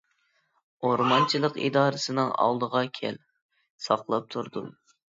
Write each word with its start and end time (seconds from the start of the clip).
-ئورمانچىلىق 0.01 1.59
ئىدارىسىنىڭ 1.67 2.33
ئالدىغا 2.47 2.85
كەل، 2.99 3.23
ساقلاپ 3.89 4.31
تۇردۇم. 4.37 4.79